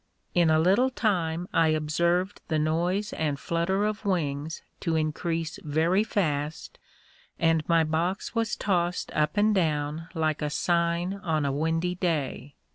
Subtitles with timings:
[0.33, 6.03] In a little time I observed the noise and flutter of wings to increase very
[6.03, 6.79] fast,
[7.37, 12.55] and my box was tossed up and down, like a sign on a windy day.